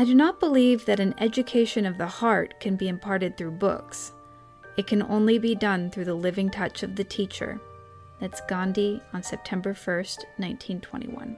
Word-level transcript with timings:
I 0.00 0.04
do 0.04 0.14
not 0.14 0.40
believe 0.40 0.86
that 0.86 0.98
an 0.98 1.12
education 1.18 1.84
of 1.84 1.98
the 1.98 2.06
heart 2.06 2.58
can 2.58 2.74
be 2.74 2.88
imparted 2.88 3.36
through 3.36 3.50
books. 3.50 4.12
It 4.78 4.86
can 4.86 5.02
only 5.02 5.38
be 5.38 5.54
done 5.54 5.90
through 5.90 6.06
the 6.06 6.14
living 6.14 6.48
touch 6.48 6.82
of 6.82 6.96
the 6.96 7.04
teacher. 7.04 7.60
That's 8.18 8.40
Gandhi 8.48 9.02
on 9.12 9.22
September 9.22 9.74
1st, 9.74 10.24
1921. 10.38 11.36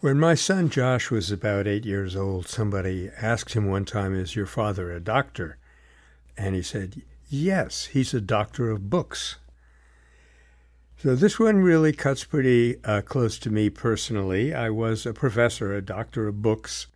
When 0.00 0.18
my 0.18 0.34
son 0.34 0.70
Josh 0.70 1.08
was 1.12 1.30
about 1.30 1.68
eight 1.68 1.86
years 1.86 2.16
old, 2.16 2.48
somebody 2.48 3.12
asked 3.22 3.54
him 3.54 3.68
one 3.68 3.84
time, 3.84 4.12
Is 4.12 4.34
your 4.34 4.46
father 4.46 4.90
a 4.90 4.98
doctor? 4.98 5.56
And 6.36 6.56
he 6.56 6.62
said, 6.62 7.02
Yes, 7.28 7.84
he's 7.84 8.12
a 8.12 8.20
doctor 8.20 8.72
of 8.72 8.90
books. 8.90 9.36
So 11.00 11.14
this 11.14 11.38
one 11.38 11.58
really 11.58 11.92
cuts 11.92 12.24
pretty 12.24 12.82
uh, 12.82 13.02
close 13.02 13.38
to 13.38 13.50
me 13.50 13.70
personally. 13.70 14.52
I 14.52 14.70
was 14.70 15.06
a 15.06 15.12
professor, 15.12 15.72
a 15.72 15.80
doctor 15.80 16.26
of 16.26 16.42
books 16.42 16.88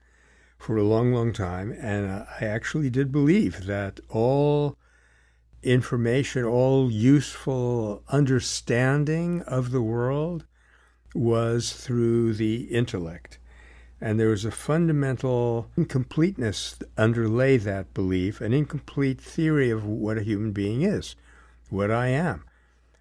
for 0.59 0.77
a 0.77 0.83
long, 0.83 1.12
long 1.12 1.33
time, 1.33 1.70
and 1.70 2.11
uh, 2.11 2.25
I 2.41 2.47
actually 2.47 2.91
did 2.91 3.12
believe 3.12 3.66
that 3.66 4.01
all 4.09 4.77
information, 5.62 6.42
all 6.42 6.91
useful 6.91 8.02
understanding 8.09 9.42
of 9.42 9.70
the 9.70 9.83
world 9.83 10.47
was 11.14 11.73
through 11.73 12.34
the 12.34 12.62
intellect. 12.75 13.39
And 14.00 14.19
there 14.19 14.30
was 14.30 14.45
a 14.45 14.50
fundamental 14.50 15.70
incompleteness 15.77 16.77
underlay 16.98 17.56
that 17.59 17.95
belief, 17.95 18.41
an 18.41 18.53
incomplete 18.53 19.20
theory 19.20 19.70
of 19.70 19.87
what 19.87 20.19
a 20.19 20.25
human 20.25 20.50
being 20.50 20.83
is, 20.83 21.14
what 21.70 21.92
I 21.92 22.09
am. 22.09 22.42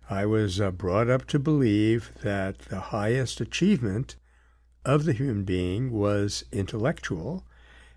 I 0.10 0.26
was 0.26 0.60
uh, 0.60 0.72
brought 0.72 1.10
up 1.10 1.26
to 1.28 1.40
believe 1.40 2.12
that 2.22 2.60
the 2.60 2.80
highest 2.80 3.40
achievement 3.40 4.16
of 4.84 5.06
the 5.06 5.14
human 5.14 5.44
being 5.44 5.92
was 5.92 6.44
intellectual, 6.52 7.46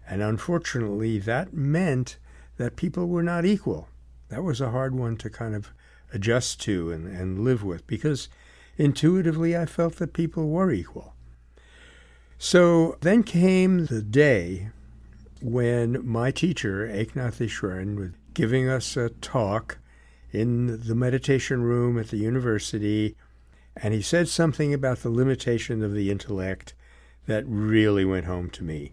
and 0.06 0.22
unfortunately, 0.22 1.19
that 1.20 1.52
meant 1.52 2.19
that 2.56 2.77
people 2.77 3.08
were 3.08 3.22
not 3.22 3.44
equal. 3.44 3.88
That 4.28 4.44
was 4.44 4.61
a 4.61 4.70
hard 4.70 4.94
one 4.94 5.16
to 5.19 5.30
kind 5.30 5.55
of 5.55 5.72
adjust 6.12 6.61
to 6.62 6.92
and, 6.92 7.06
and 7.06 7.41
live 7.41 7.64
with 7.64 7.86
because 7.86 8.28
intuitively 8.77 9.56
I 9.56 9.66
felt 9.66 9.96
that 9.96 10.12
people 10.12 10.48
were 10.48 10.70
equal. 10.70 11.14
So 12.39 12.96
then 13.00 13.22
came 13.22 13.86
the 13.86 14.02
day 14.02 14.68
when 15.41 16.06
my 16.06 16.30
teacher, 16.30 16.86
Eknath 16.86 17.39
Easwaran, 17.39 17.96
was 17.96 18.12
giving 18.34 18.68
us 18.68 18.96
a 18.96 19.11
talk 19.11 19.78
in 20.34 20.80
the 20.80 20.94
meditation 20.94 21.62
room 21.62 21.98
at 21.98 22.08
the 22.08 22.16
university, 22.16 23.16
and 23.77 23.94
he 23.94 24.02
said 24.02 24.28
something 24.28 24.72
about 24.72 24.98
the 24.98 25.10
limitation 25.10 25.82
of 25.82 25.94
the 25.94 26.10
intellect 26.10 26.74
that 27.27 27.44
really 27.46 28.04
went 28.04 28.27
home 28.27 28.50
to 28.50 28.62
me. 28.62 28.92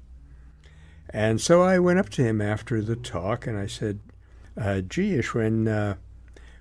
And 1.09 1.41
so 1.41 1.61
I 1.61 1.79
went 1.79 1.99
up 1.99 2.09
to 2.09 2.23
him 2.23 2.41
after 2.41 2.81
the 2.81 2.95
talk 2.95 3.45
and 3.45 3.57
I 3.57 3.67
said, 3.67 3.99
uh, 4.59 4.81
gee, 4.81 5.11
Easwaran, 5.11 5.67
uh, 5.67 5.95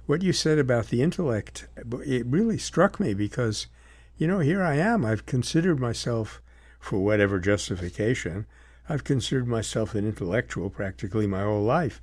what 0.07 0.23
you 0.23 0.33
said 0.33 0.59
about 0.59 0.87
the 0.89 1.03
intellect, 1.03 1.69
it 1.77 2.27
really 2.27 2.59
struck 2.59 2.99
me 2.99 3.15
because, 3.15 3.69
you 4.17 4.27
know, 4.27 4.41
here 4.41 4.63
I 4.63 4.75
am. 4.75 5.05
I've 5.05 5.27
considered 5.27 5.79
myself, 5.79 6.43
for 6.81 6.99
whatever 6.99 7.39
justification, 7.39 8.47
I've 8.89 9.05
considered 9.05 9.47
myself 9.47 9.95
an 9.95 10.05
intellectual 10.05 10.69
practically 10.69 11.29
my 11.29 11.43
whole 11.43 11.63
life. 11.63 12.01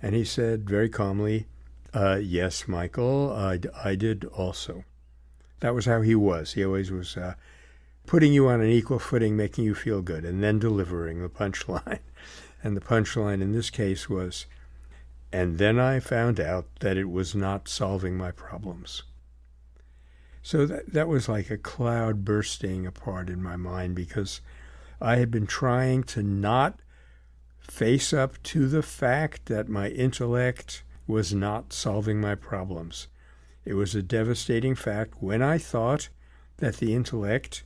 And 0.00 0.14
he 0.14 0.24
said 0.24 0.68
very 0.68 0.88
calmly, 0.88 1.46
uh, 1.96 2.16
Yes, 2.16 2.68
Michael, 2.68 3.32
I, 3.32 3.58
I 3.82 3.94
did 3.94 4.24
also. 4.26 4.84
That 5.60 5.74
was 5.74 5.86
how 5.86 6.02
he 6.02 6.14
was. 6.14 6.52
He 6.52 6.64
always 6.64 6.90
was 6.90 7.16
uh, 7.16 7.34
putting 8.06 8.32
you 8.32 8.48
on 8.48 8.60
an 8.60 8.68
equal 8.68 8.98
footing, 8.98 9.36
making 9.36 9.64
you 9.64 9.74
feel 9.74 10.02
good, 10.02 10.24
and 10.24 10.42
then 10.42 10.58
delivering 10.58 11.22
the 11.22 11.28
punchline. 11.28 12.00
and 12.62 12.76
the 12.76 12.82
punchline 12.82 13.40
in 13.40 13.52
this 13.52 13.70
case 13.70 14.08
was, 14.08 14.46
and 15.32 15.58
then 15.58 15.78
I 15.78 16.00
found 16.00 16.38
out 16.38 16.66
that 16.80 16.96
it 16.96 17.10
was 17.10 17.34
not 17.34 17.68
solving 17.68 18.16
my 18.16 18.30
problems. 18.30 19.02
So 20.42 20.66
that, 20.66 20.92
that 20.92 21.08
was 21.08 21.28
like 21.28 21.50
a 21.50 21.58
cloud 21.58 22.24
bursting 22.24 22.86
apart 22.86 23.28
in 23.30 23.42
my 23.42 23.56
mind 23.56 23.96
because 23.96 24.40
I 25.00 25.16
had 25.16 25.30
been 25.30 25.46
trying 25.46 26.04
to 26.04 26.22
not 26.22 26.80
face 27.58 28.12
up 28.12 28.40
to 28.44 28.68
the 28.68 28.82
fact 28.82 29.46
that 29.46 29.68
my 29.68 29.88
intellect 29.88 30.84
was 31.06 31.32
not 31.32 31.72
solving 31.72 32.20
my 32.20 32.34
problems. 32.34 33.08
It 33.64 33.74
was 33.74 33.94
a 33.94 34.02
devastating 34.02 34.74
fact 34.74 35.14
when 35.20 35.42
I 35.42 35.58
thought 35.58 36.08
that 36.58 36.76
the 36.76 36.94
intellect 36.94 37.64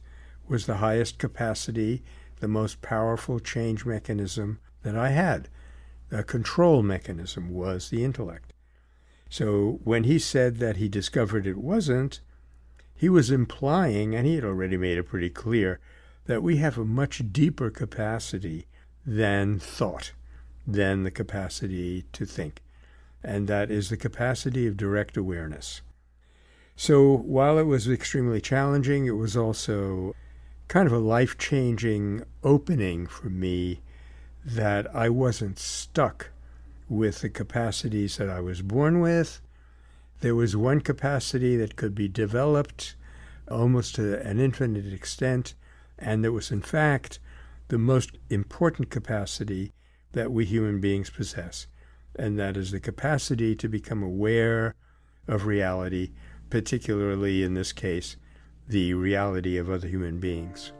was 0.48 0.66
the 0.66 0.76
highest 0.76 1.18
capacity, 1.18 2.02
the 2.40 2.48
most 2.48 2.82
powerful 2.82 3.38
change 3.38 3.84
mechanism 3.84 4.58
that 4.82 4.96
I 4.96 5.10
had. 5.10 5.48
The 6.08 6.24
control 6.24 6.82
mechanism 6.82 7.50
was 7.50 7.90
the 7.90 8.02
intellect. 8.04 8.52
So 9.28 9.78
when 9.84 10.04
he 10.04 10.18
said 10.18 10.56
that 10.56 10.76
he 10.76 10.88
discovered 10.88 11.46
it 11.46 11.58
wasn't, 11.58 12.20
he 12.96 13.08
was 13.08 13.30
implying, 13.30 14.14
and 14.14 14.26
he 14.26 14.34
had 14.34 14.44
already 14.44 14.76
made 14.76 14.98
it 14.98 15.04
pretty 15.04 15.30
clear, 15.30 15.78
that 16.26 16.42
we 16.42 16.56
have 16.56 16.76
a 16.76 16.84
much 16.84 17.22
deeper 17.32 17.70
capacity 17.70 18.66
than 19.06 19.58
thought, 19.58 20.12
than 20.66 21.04
the 21.04 21.10
capacity 21.10 22.04
to 22.12 22.26
think. 22.26 22.60
And 23.22 23.48
that 23.48 23.70
is 23.70 23.90
the 23.90 23.96
capacity 23.96 24.66
of 24.66 24.76
direct 24.76 25.16
awareness. 25.16 25.82
So 26.76 27.16
while 27.18 27.58
it 27.58 27.64
was 27.64 27.88
extremely 27.88 28.40
challenging, 28.40 29.06
it 29.06 29.10
was 29.16 29.36
also 29.36 30.14
kind 30.68 30.86
of 30.86 30.92
a 30.92 30.98
life 30.98 31.36
changing 31.36 32.22
opening 32.42 33.06
for 33.06 33.28
me 33.28 33.80
that 34.44 34.86
I 34.94 35.08
wasn't 35.08 35.58
stuck 35.58 36.30
with 36.88 37.20
the 37.20 37.28
capacities 37.28 38.16
that 38.16 38.30
I 38.30 38.40
was 38.40 38.62
born 38.62 39.00
with. 39.00 39.40
There 40.20 40.34
was 40.34 40.56
one 40.56 40.80
capacity 40.80 41.56
that 41.56 41.76
could 41.76 41.94
be 41.94 42.08
developed 42.08 42.94
almost 43.50 43.96
to 43.96 44.20
an 44.26 44.38
infinite 44.38 44.92
extent, 44.92 45.54
and 45.98 46.24
that 46.24 46.32
was, 46.32 46.50
in 46.50 46.62
fact, 46.62 47.18
the 47.68 47.78
most 47.78 48.18
important 48.28 48.90
capacity 48.90 49.72
that 50.12 50.32
we 50.32 50.44
human 50.44 50.80
beings 50.80 51.10
possess, 51.10 51.66
and 52.16 52.38
that 52.38 52.56
is 52.56 52.70
the 52.70 52.80
capacity 52.80 53.54
to 53.56 53.68
become 53.68 54.02
aware 54.02 54.74
of 55.28 55.46
reality, 55.46 56.10
particularly 56.48 57.42
in 57.42 57.54
this 57.54 57.72
case, 57.72 58.16
the 58.68 58.94
reality 58.94 59.56
of 59.56 59.70
other 59.70 59.88
human 59.88 60.18
beings. 60.18 60.72